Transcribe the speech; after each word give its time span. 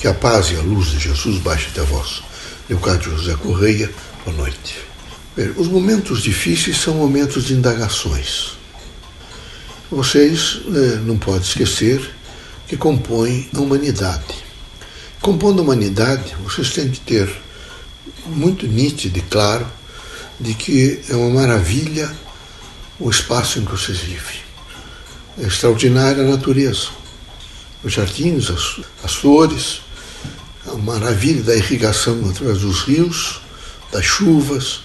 Que 0.00 0.08
a 0.08 0.14
paz 0.14 0.50
e 0.50 0.56
a 0.56 0.62
luz 0.62 0.92
de 0.92 0.98
Jesus 0.98 1.36
baixe 1.42 1.68
até 1.68 1.82
vós. 1.82 2.22
Leocádio 2.70 3.18
José 3.18 3.36
Correia, 3.36 3.92
boa 4.24 4.34
noite. 4.34 4.78
Os 5.58 5.68
momentos 5.68 6.22
difíceis 6.22 6.78
são 6.78 6.94
momentos 6.94 7.44
de 7.44 7.52
indagações. 7.52 8.52
Vocês 9.90 10.62
eh, 10.68 11.00
não 11.04 11.18
podem 11.18 11.42
esquecer 11.42 12.14
que 12.66 12.78
compõem 12.78 13.46
a 13.54 13.60
humanidade. 13.60 14.42
Compondo 15.20 15.58
a 15.58 15.62
humanidade, 15.64 16.34
vocês 16.44 16.72
têm 16.72 16.88
que 16.88 17.00
ter 17.00 17.30
muito 18.24 18.66
nítido 18.66 19.18
e 19.18 19.22
claro 19.22 19.66
de 20.40 20.54
que 20.54 20.98
é 21.10 21.14
uma 21.14 21.42
maravilha 21.42 22.10
o 22.98 23.10
espaço 23.10 23.58
em 23.58 23.66
que 23.66 23.72
vocês 23.72 23.98
vivem. 23.98 24.40
É 25.38 25.46
extraordinária 25.46 26.24
a 26.24 26.26
natureza. 26.26 26.88
Os 27.84 27.92
jardins, 27.92 28.48
as, 28.48 28.80
as 29.04 29.12
flores, 29.12 29.82
a 30.66 30.74
maravilha 30.74 31.42
da 31.42 31.56
irrigação 31.56 32.28
através 32.28 32.58
dos 32.58 32.82
rios, 32.82 33.40
das 33.90 34.04
chuvas, 34.04 34.80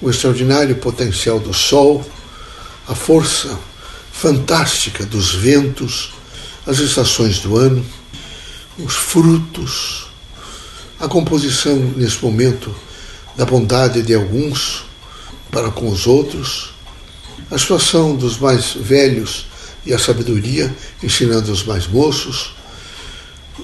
o 0.00 0.10
extraordinário 0.10 0.76
potencial 0.76 1.38
do 1.38 1.52
sol, 1.52 2.04
a 2.88 2.94
força 2.94 3.58
fantástica 4.12 5.04
dos 5.06 5.34
ventos, 5.34 6.12
as 6.66 6.78
estações 6.78 7.38
do 7.38 7.56
ano, 7.56 7.84
os 8.78 8.94
frutos, 8.94 10.08
a 10.98 11.08
composição 11.08 11.76
nesse 11.96 12.22
momento 12.22 12.74
da 13.36 13.44
bondade 13.44 14.02
de 14.02 14.14
alguns 14.14 14.84
para 15.50 15.70
com 15.70 15.88
os 15.88 16.06
outros, 16.06 16.70
a 17.50 17.58
situação 17.58 18.14
dos 18.14 18.38
mais 18.38 18.72
velhos 18.72 19.46
e 19.84 19.92
a 19.92 19.98
sabedoria 19.98 20.74
ensinando 21.02 21.50
os 21.50 21.64
mais 21.64 21.86
moços, 21.86 22.54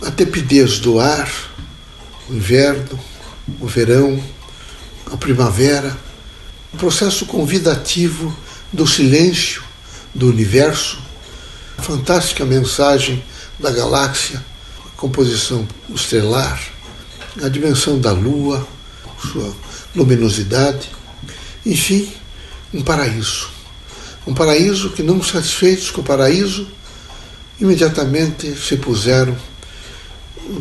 a 0.03 0.11
tepidez 0.11 0.79
do 0.79 1.01
ar, 1.01 1.31
o 2.29 2.35
inverno, 2.35 2.99
o 3.61 3.67
verão, 3.67 4.23
a 5.11 5.17
primavera, 5.17 5.97
o 6.73 6.77
processo 6.77 7.27
convidativo 7.27 8.37
do 8.73 8.87
silêncio 8.87 9.63
do 10.15 10.29
universo, 10.29 10.99
a 11.79 11.83
fantástica 11.83 12.45
mensagem 12.45 13.23
da 13.59 13.71
galáxia, 13.71 14.45
a 14.85 15.01
composição 15.01 15.67
estelar, 15.95 16.61
a 17.43 17.49
dimensão 17.49 17.99
da 17.99 18.13
lua, 18.13 18.67
sua 19.21 19.55
luminosidade, 19.95 20.91
enfim, 21.65 22.13
um 22.73 22.83
paraíso. 22.83 23.49
Um 24.27 24.35
paraíso 24.35 24.91
que, 24.91 25.03
não 25.03 25.23
satisfeitos 25.23 25.91
com 25.91 26.01
o 26.01 26.05
paraíso, 26.05 26.67
imediatamente 27.61 28.55
se 28.57 28.77
puseram 28.77 29.37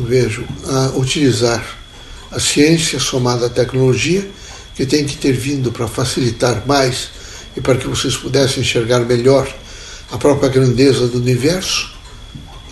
vejo, 0.00 0.46
a 0.66 0.96
utilizar 0.96 1.64
a 2.30 2.40
ciência 2.40 2.98
somada 2.98 3.46
à 3.46 3.50
tecnologia, 3.50 4.28
que 4.74 4.84
tem 4.84 5.06
que 5.06 5.16
ter 5.16 5.32
vindo 5.32 5.72
para 5.72 5.88
facilitar 5.88 6.66
mais 6.66 7.10
e 7.56 7.60
para 7.60 7.76
que 7.76 7.86
vocês 7.86 8.16
pudessem 8.16 8.62
enxergar 8.62 9.00
melhor 9.00 9.52
a 10.10 10.18
própria 10.18 10.48
grandeza 10.48 11.08
do 11.08 11.18
universo, 11.18 11.90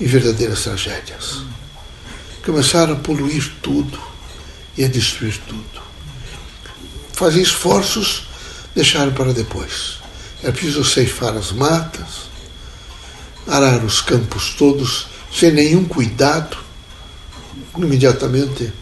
em 0.01 0.07
verdadeiras 0.07 0.65
tragédias. 0.65 1.43
Começaram 2.45 2.95
a 2.95 2.97
poluir 2.97 3.53
tudo 3.63 3.99
e 4.77 4.85
a 4.85 4.89
destruir 4.89 5.39
tudo. 5.49 5.83
Fazer 7.13 7.41
esforços, 7.41 8.27
deixaram 8.75 9.13
para 9.13 9.33
depois. 9.33 9.99
É 10.43 10.51
preciso 10.51 10.85
ceifar 10.85 11.35
as 11.37 11.53
matas, 11.53 12.29
arar 13.47 13.83
os 13.85 14.01
campos 14.01 14.55
todos 14.59 15.07
sem 15.33 15.53
nenhum 15.53 15.85
cuidado, 15.85 16.64
imediatamente 17.83 18.73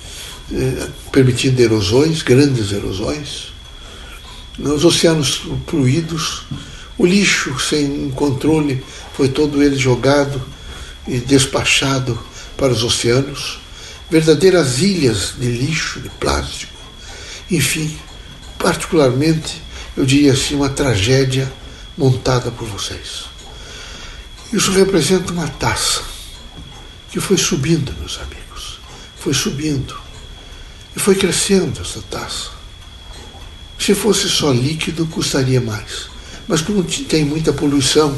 eh, 0.52 0.88
permitindo 1.10 1.62
erosões, 1.62 2.22
grandes 2.22 2.72
erosões, 2.72 3.52
os 4.58 4.84
oceanos 4.84 5.42
fluídos, 5.66 6.42
o 6.98 7.06
lixo 7.06 7.58
sem 7.58 8.10
controle 8.10 8.84
foi 9.14 9.28
todo 9.28 9.62
ele 9.62 9.76
jogado 9.76 10.42
e 11.08 11.18
despachado 11.18 12.18
para 12.56 12.72
os 12.72 12.82
oceanos, 12.82 13.60
verdadeiras 14.10 14.80
ilhas 14.80 15.34
de 15.38 15.46
lixo, 15.46 16.00
de 16.00 16.10
plástico, 16.10 16.72
enfim, 17.50 17.96
particularmente, 18.58 19.62
eu 19.96 20.04
diria 20.04 20.32
assim, 20.32 20.54
uma 20.54 20.68
tragédia 20.68 21.50
montada 21.96 22.50
por 22.50 22.68
vocês. 22.68 23.24
Isso 24.52 24.70
representa 24.72 25.32
uma 25.32 25.48
taça 25.48 26.02
que 27.10 27.20
foi 27.20 27.38
subindo, 27.38 27.94
meus 27.98 28.18
amigos 28.18 28.41
foi 29.22 29.32
subindo 29.32 29.96
e 30.96 30.98
foi 30.98 31.14
crescendo 31.14 31.80
essa 31.80 32.02
taça. 32.10 32.50
Se 33.78 33.94
fosse 33.94 34.28
só 34.28 34.50
líquido, 34.50 35.06
custaria 35.06 35.60
mais. 35.60 36.08
Mas 36.48 36.60
como 36.60 36.82
tem 36.82 37.24
muita 37.24 37.52
poluição, 37.52 38.16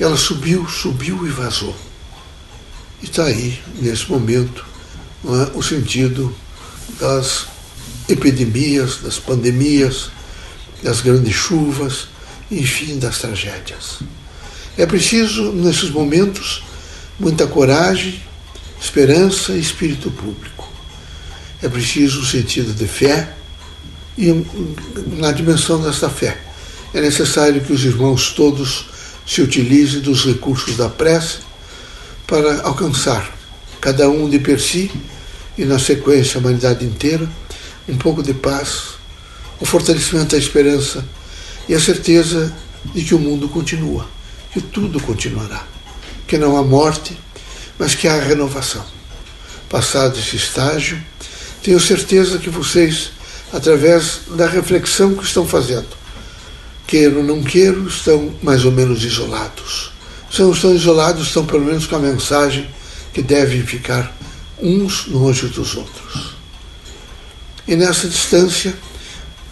ela 0.00 0.16
subiu, 0.16 0.68
subiu 0.68 1.24
e 1.26 1.30
vazou. 1.30 1.76
E 3.00 3.04
está 3.04 3.24
aí, 3.24 3.60
nesse 3.80 4.10
momento, 4.10 4.64
é, 5.24 5.56
o 5.56 5.62
sentido 5.62 6.34
das 6.98 7.46
epidemias, 8.08 8.96
das 8.96 9.18
pandemias, 9.18 10.10
das 10.82 11.00
grandes 11.02 11.34
chuvas, 11.34 12.08
enfim, 12.50 12.98
das 12.98 13.18
tragédias. 13.18 14.00
É 14.76 14.86
preciso, 14.86 15.52
nesses 15.52 15.90
momentos, 15.90 16.64
muita 17.18 17.46
coragem, 17.46 18.20
esperança 18.80 19.52
e 19.52 19.60
espírito 19.60 20.10
público. 20.10 20.68
É 21.62 21.68
preciso 21.68 22.20
o 22.20 22.26
sentido 22.26 22.72
de 22.72 22.86
fé 22.86 23.34
e 24.16 24.44
na 25.18 25.30
dimensão 25.32 25.80
desta 25.80 26.08
fé 26.08 26.50
é 26.92 27.00
necessário 27.00 27.60
que 27.60 27.72
os 27.72 27.84
irmãos 27.84 28.32
todos 28.32 28.86
se 29.26 29.40
utilizem 29.40 30.00
dos 30.00 30.24
recursos 30.24 30.76
da 30.76 30.88
prece 30.88 31.38
para 32.26 32.62
alcançar, 32.62 33.32
cada 33.80 34.08
um 34.08 34.28
de 34.28 34.38
per 34.38 34.60
si 34.60 34.90
e 35.56 35.64
na 35.64 35.78
sequência 35.78 36.38
a 36.38 36.40
humanidade 36.40 36.84
inteira, 36.84 37.28
um 37.88 37.96
pouco 37.96 38.22
de 38.22 38.34
paz, 38.34 38.94
o 39.60 39.64
fortalecimento 39.64 40.32
da 40.32 40.38
esperança 40.38 41.04
e 41.68 41.74
a 41.74 41.80
certeza 41.80 42.52
de 42.92 43.04
que 43.04 43.14
o 43.14 43.18
mundo 43.18 43.48
continua, 43.48 44.08
que 44.52 44.60
tudo 44.60 45.00
continuará, 45.00 45.64
que 46.26 46.38
não 46.38 46.56
há 46.56 46.62
morte, 46.62 47.16
mas 47.80 47.94
que 47.94 48.06
há 48.06 48.20
renovação. 48.20 48.84
Passado 49.70 50.18
esse 50.18 50.36
estágio, 50.36 51.02
tenho 51.62 51.80
certeza 51.80 52.38
que 52.38 52.50
vocês, 52.50 53.10
através 53.50 54.20
da 54.36 54.46
reflexão 54.46 55.14
que 55.14 55.24
estão 55.24 55.46
fazendo, 55.46 55.88
queiro 56.86 57.22
não 57.22 57.42
queiro, 57.42 57.88
estão 57.88 58.34
mais 58.42 58.66
ou 58.66 58.70
menos 58.70 59.02
isolados. 59.02 59.92
Se 60.30 60.42
não 60.42 60.52
estão 60.52 60.74
isolados, 60.74 61.28
estão 61.28 61.46
pelo 61.46 61.64
menos 61.64 61.86
com 61.86 61.96
a 61.96 62.00
mensagem 62.00 62.68
que 63.14 63.22
devem 63.22 63.62
ficar 63.62 64.14
uns 64.60 65.06
longe 65.06 65.46
dos 65.46 65.74
outros. 65.74 66.34
E 67.66 67.76
nessa 67.76 68.08
distância, 68.08 68.74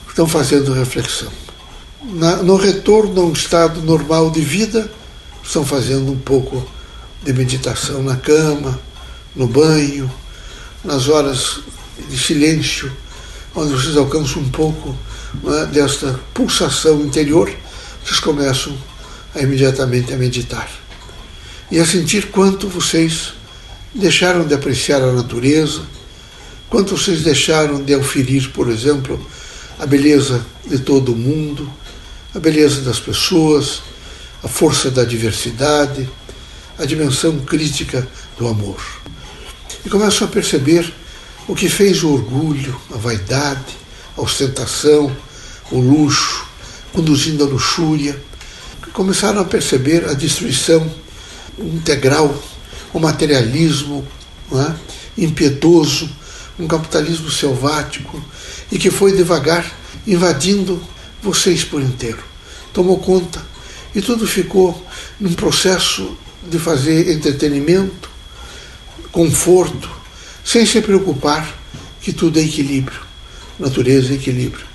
estão 0.06 0.28
fazendo 0.28 0.74
reflexão. 0.74 1.32
Na, 2.02 2.36
no 2.36 2.56
retorno 2.56 3.22
a 3.22 3.24
um 3.24 3.32
estado 3.32 3.80
normal 3.80 4.30
de 4.30 4.42
vida, 4.42 4.90
estão 5.42 5.64
fazendo 5.64 6.12
um 6.12 6.18
pouco 6.18 6.77
de 7.22 7.32
meditação 7.32 8.02
na 8.02 8.16
cama, 8.16 8.78
no 9.34 9.46
banho, 9.46 10.10
nas 10.84 11.08
horas 11.08 11.60
de 12.08 12.18
silêncio, 12.18 12.90
onde 13.54 13.72
vocês 13.72 13.96
alcançam 13.96 14.42
um 14.42 14.48
pouco 14.48 14.96
é, 15.46 15.66
desta 15.66 16.18
pulsação 16.32 17.00
interior, 17.02 17.52
vocês 18.04 18.20
começam 18.20 18.76
a 19.34 19.40
imediatamente 19.40 20.12
a 20.12 20.16
meditar. 20.16 20.68
E 21.70 21.78
a 21.78 21.84
sentir 21.84 22.28
quanto 22.30 22.68
vocês 22.68 23.34
deixaram 23.94 24.46
de 24.46 24.54
apreciar 24.54 25.02
a 25.02 25.12
natureza, 25.12 25.82
quanto 26.70 26.96
vocês 26.96 27.22
deixaram 27.22 27.82
de 27.82 27.94
auferir, 27.94 28.50
por 28.52 28.68
exemplo, 28.68 29.24
a 29.78 29.86
beleza 29.86 30.44
de 30.66 30.78
todo 30.78 31.12
o 31.12 31.16
mundo, 31.16 31.70
a 32.34 32.38
beleza 32.38 32.80
das 32.82 32.98
pessoas, 32.98 33.82
a 34.42 34.48
força 34.48 34.90
da 34.90 35.04
diversidade, 35.04 36.08
a 36.78 36.84
dimensão 36.84 37.40
crítica 37.40 38.06
do 38.36 38.46
amor. 38.46 38.80
E 39.84 39.88
começam 39.88 40.26
a 40.26 40.30
perceber 40.30 40.92
o 41.46 41.54
que 41.54 41.68
fez 41.68 42.02
o 42.02 42.12
orgulho, 42.12 42.78
a 42.92 42.96
vaidade, 42.96 43.76
a 44.16 44.22
ostentação, 44.22 45.14
o 45.70 45.80
luxo, 45.80 46.46
conduzindo 46.92 47.44
a 47.44 47.46
luxúria. 47.46 48.20
Começaram 48.92 49.40
a 49.40 49.44
perceber 49.44 50.08
a 50.08 50.14
destruição 50.14 50.90
integral, 51.58 52.42
o 52.92 52.98
materialismo 52.98 54.06
é? 54.52 54.74
impiedoso, 55.16 56.08
um 56.58 56.66
capitalismo 56.66 57.30
selvático 57.30 58.22
e 58.70 58.78
que 58.78 58.90
foi 58.90 59.12
devagar 59.12 59.64
invadindo 60.06 60.82
vocês 61.22 61.64
por 61.64 61.82
inteiro. 61.82 62.22
Tomou 62.72 62.98
conta 62.98 63.44
e 63.94 64.00
tudo 64.00 64.26
ficou 64.26 64.86
num 65.18 65.34
processo 65.34 66.16
de 66.48 66.58
fazer 66.58 67.10
entretenimento, 67.10 68.08
conforto, 69.12 69.88
sem 70.44 70.64
se 70.64 70.80
preocupar 70.80 71.56
que 72.00 72.12
tudo 72.12 72.38
é 72.38 72.42
equilíbrio, 72.42 73.00
natureza 73.58 74.12
é 74.12 74.16
equilíbrio. 74.16 74.66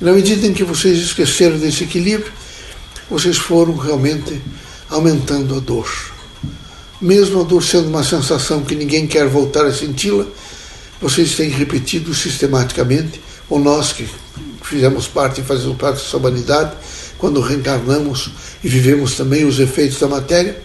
Na 0.00 0.12
medida 0.12 0.46
em 0.46 0.52
que 0.52 0.64
vocês 0.64 0.98
esqueceram 0.98 1.58
desse 1.58 1.84
equilíbrio, 1.84 2.32
vocês 3.08 3.36
foram 3.36 3.76
realmente 3.76 4.40
aumentando 4.88 5.56
a 5.56 5.60
dor. 5.60 5.88
Mesmo 7.00 7.40
a 7.40 7.44
dor 7.44 7.62
sendo 7.62 7.88
uma 7.88 8.04
sensação 8.04 8.62
que 8.62 8.74
ninguém 8.74 9.06
quer 9.06 9.26
voltar 9.26 9.64
a 9.64 9.72
senti-la, 9.72 10.26
vocês 11.00 11.34
têm 11.34 11.48
repetido 11.50 12.14
sistematicamente, 12.14 13.20
ou 13.48 13.58
nós 13.58 13.92
que 13.92 14.08
fizemos 14.62 15.06
parte 15.06 15.40
e 15.40 15.44
fazemos 15.44 15.76
parte 15.76 16.02
dessa 16.02 16.16
humanidade, 16.16 16.76
quando 17.18 17.40
reencarnamos 17.40 18.30
e 18.62 18.68
vivemos 18.68 19.16
também 19.16 19.44
os 19.44 19.60
efeitos 19.60 19.98
da 19.98 20.08
matéria, 20.08 20.60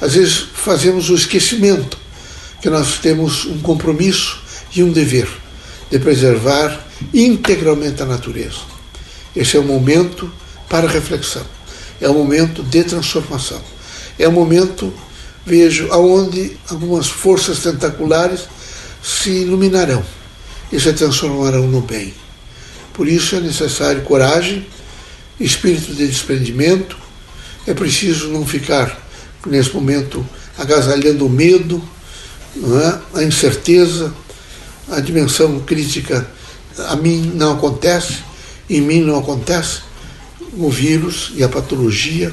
às 0.00 0.14
vezes 0.14 0.46
fazemos 0.54 1.10
o 1.10 1.14
esquecimento 1.14 1.98
que 2.60 2.70
nós 2.70 2.98
temos 2.98 3.44
um 3.46 3.58
compromisso 3.60 4.40
e 4.74 4.82
um 4.82 4.92
dever 4.92 5.28
de 5.90 5.98
preservar 5.98 6.86
integralmente 7.12 8.02
a 8.02 8.06
natureza. 8.06 8.60
Esse 9.34 9.56
é 9.56 9.60
o 9.60 9.64
momento 9.64 10.30
para 10.68 10.88
reflexão, 10.88 11.44
é 12.00 12.08
o 12.08 12.14
momento 12.14 12.62
de 12.62 12.84
transformação, 12.84 13.60
é 14.18 14.28
o 14.28 14.32
momento, 14.32 14.92
vejo, 15.44 15.88
aonde 15.90 16.56
algumas 16.68 17.08
forças 17.08 17.60
tentaculares 17.60 18.48
se 19.02 19.30
iluminarão 19.30 20.04
e 20.70 20.78
se 20.78 20.92
transformarão 20.92 21.66
no 21.66 21.80
bem. 21.80 22.14
Por 22.92 23.08
isso 23.08 23.34
é 23.34 23.40
necessário 23.40 24.02
coragem, 24.02 24.66
espírito 25.38 25.94
de 25.94 26.06
desprendimento, 26.06 26.96
é 27.66 27.74
preciso 27.74 28.28
não 28.28 28.46
ficar, 28.46 29.09
nesse 29.46 29.72
momento, 29.74 30.26
agasalhando 30.58 31.26
o 31.26 31.30
medo, 31.30 31.82
é? 32.56 33.20
a 33.20 33.22
incerteza, 33.22 34.12
a 34.88 35.00
dimensão 35.00 35.60
crítica. 35.60 36.28
A 36.88 36.96
mim 36.96 37.32
não 37.34 37.52
acontece, 37.52 38.18
em 38.68 38.80
mim 38.80 39.00
não 39.00 39.18
acontece. 39.18 39.82
O 40.54 40.68
vírus 40.68 41.32
e 41.34 41.44
a 41.44 41.48
patologia, 41.48 42.32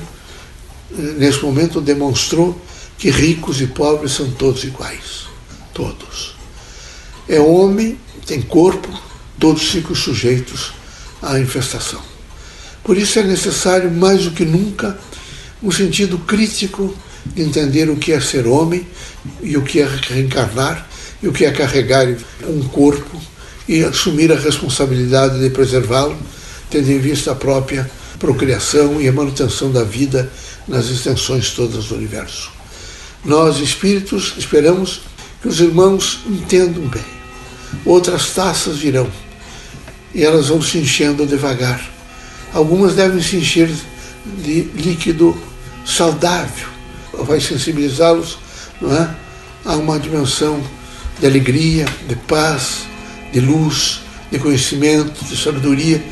nesse 0.90 1.44
momento, 1.44 1.80
demonstrou 1.80 2.60
que 2.98 3.10
ricos 3.12 3.62
e 3.62 3.68
pobres 3.68 4.14
são 4.14 4.32
todos 4.32 4.64
iguais. 4.64 5.28
Todos. 5.74 6.36
É 7.30 7.40
homem, 7.40 8.00
tem 8.26 8.42
corpo, 8.42 8.90
todos 9.40 9.70
ficam 9.70 9.96
sujeitos 9.96 10.74
à 11.22 11.40
infestação. 11.40 12.02
Por 12.84 12.98
isso 12.98 13.20
é 13.20 13.24
necessário, 13.24 13.92
mais 13.92 14.24
do 14.24 14.32
que 14.32 14.46
nunca, 14.46 14.98
um 15.62 15.72
sentido 15.72 16.18
crítico 16.20 16.96
de 17.26 17.42
entender 17.42 17.90
o 17.90 17.96
que 17.96 18.12
é 18.12 18.20
ser 18.20 18.48
homem 18.48 18.86
e 19.42 19.58
o 19.58 19.62
que 19.62 19.82
é 19.82 19.88
reencarnar 19.88 20.88
e 21.22 21.28
o 21.28 21.34
que 21.34 21.46
é 21.46 21.52
carregar 21.52 22.08
um 22.44 22.62
corpo 22.68 23.20
e 23.68 23.84
assumir 23.84 24.32
a 24.32 24.40
responsabilidade 24.40 25.40
de 25.40 25.50
preservá-lo, 25.50 26.18
tendo 26.70 26.90
em 26.92 27.00
vista 27.00 27.32
a 27.32 27.36
própria 27.36 27.90
procriação 28.20 29.02
e 29.02 29.08
a 29.08 29.12
manutenção 29.12 29.72
da 29.72 29.84
vida 29.84 30.32
nas 30.68 30.88
extensões 30.90 31.52
todas 31.52 31.86
do 31.86 31.96
universo. 31.96 32.52
Nós, 33.26 33.60
espíritos, 33.60 34.36
esperamos 34.38 35.02
que 35.42 35.48
os 35.48 35.60
irmãos 35.60 36.20
entendam 36.28 36.84
bem. 36.88 37.04
Outras 37.86 38.32
taças 38.32 38.78
virão 38.78 39.10
e 40.14 40.24
elas 40.24 40.48
vão 40.48 40.62
se 40.62 40.78
enchendo 40.78 41.26
devagar. 41.26 41.82
Algumas 42.54 42.96
devem 42.96 43.22
se 43.22 43.36
encher 43.36 43.70
de 44.44 44.62
líquido 44.76 45.38
saudável, 45.86 46.68
vai 47.14 47.40
sensibilizá-los 47.40 48.38
é, 48.84 49.10
a 49.66 49.76
uma 49.76 50.00
dimensão 50.00 50.62
de 51.20 51.26
alegria, 51.26 51.86
de 52.08 52.16
paz, 52.16 52.86
de 53.32 53.40
luz, 53.40 54.02
de 54.32 54.40
conhecimento, 54.40 55.24
de 55.26 55.36
sabedoria, 55.36 56.04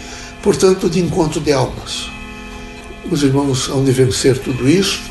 portanto, 0.41 0.89
de 0.89 0.99
encontro 0.99 1.39
de 1.39 1.51
almas. 1.51 2.09
Os 3.09 3.21
irmãos 3.21 3.69
hão 3.69 3.83
de 3.83 3.91
vencer 3.91 4.37
tudo 4.39 4.67
isso, 4.67 5.01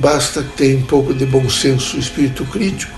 basta 0.00 0.42
ter 0.56 0.76
um 0.76 0.82
pouco 0.82 1.12
de 1.12 1.26
bom 1.26 1.48
senso, 1.50 1.98
espírito 1.98 2.44
crítico, 2.46 2.96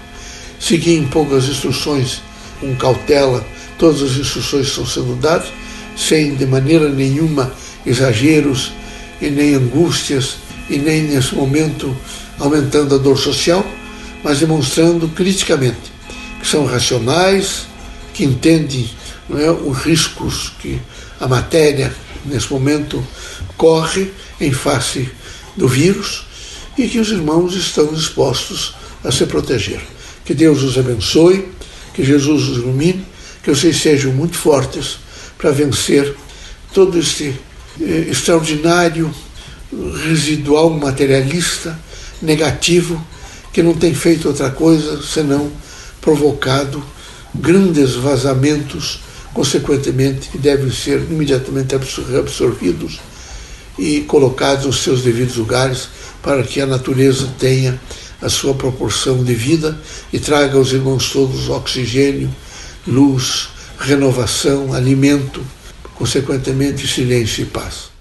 seguir 0.60 1.00
um 1.00 1.08
pouco 1.08 1.34
as 1.34 1.44
instruções 1.44 2.22
com 2.60 2.74
cautela, 2.76 3.44
todas 3.78 4.02
as 4.02 4.16
instruções 4.16 4.68
estão 4.68 4.86
sendo 4.86 5.16
dadas, 5.16 5.48
sem 5.96 6.34
de 6.34 6.46
maneira 6.46 6.88
nenhuma 6.88 7.52
exageros 7.84 8.72
e 9.20 9.28
nem 9.30 9.54
angústias 9.54 10.36
e 10.68 10.78
nem 10.78 11.02
nesse 11.04 11.34
momento 11.34 11.96
aumentando 12.38 12.94
a 12.94 12.98
dor 12.98 13.18
social, 13.18 13.64
mas 14.22 14.40
demonstrando 14.40 15.08
criticamente 15.08 15.92
que 16.40 16.46
são 16.46 16.64
racionais, 16.66 17.66
que 18.12 18.24
entendem 18.24 18.88
é, 19.30 19.50
os 19.50 19.78
riscos 19.78 20.52
que 20.60 20.80
a 21.20 21.26
matéria, 21.26 21.94
nesse 22.24 22.52
momento, 22.52 23.04
corre 23.56 24.10
em 24.40 24.52
face 24.52 25.10
do 25.56 25.66
vírus 25.66 26.26
e 26.76 26.86
que 26.88 26.98
os 26.98 27.10
irmãos 27.10 27.54
estão 27.54 27.86
dispostos 27.92 28.74
a 29.02 29.10
se 29.10 29.24
proteger. 29.26 29.80
Que 30.24 30.34
Deus 30.34 30.62
os 30.62 30.76
abençoe, 30.76 31.48
que 31.94 32.04
Jesus 32.04 32.48
os 32.48 32.58
ilumine, 32.58 33.04
que 33.42 33.50
vocês 33.50 33.76
sejam 33.80 34.12
muito 34.12 34.36
fortes 34.36 34.98
para 35.38 35.50
vencer 35.50 36.14
todo 36.74 36.98
este 36.98 37.34
extraordinário 37.80 39.12
residual 40.06 40.70
materialista 40.70 41.78
negativo 42.22 43.04
que 43.52 43.62
não 43.62 43.74
tem 43.74 43.94
feito 43.94 44.28
outra 44.28 44.50
coisa 44.50 45.02
senão 45.02 45.50
provocado 46.00 46.82
grandes 47.34 47.94
vazamentos, 47.94 49.00
consequentemente, 49.34 50.28
que 50.28 50.38
devem 50.38 50.70
ser 50.70 51.00
imediatamente 51.00 51.74
absorvidos 51.74 53.00
e 53.78 54.00
colocados 54.02 54.66
nos 54.66 54.82
seus 54.82 55.02
devidos 55.02 55.36
lugares 55.36 55.88
para 56.22 56.42
que 56.42 56.60
a 56.60 56.66
natureza 56.66 57.28
tenha 57.38 57.78
a 58.20 58.28
sua 58.28 58.54
proporção 58.54 59.22
de 59.22 59.34
vida 59.34 59.78
e 60.12 60.18
traga 60.18 60.56
aos 60.56 60.72
irmãos 60.72 61.10
todos 61.10 61.48
oxigênio, 61.48 62.34
luz, 62.86 63.48
renovação, 63.78 64.72
alimento, 64.72 65.42
consequentemente 65.96 66.86
silêncio 66.86 67.42
e 67.42 67.46
paz. 67.46 67.95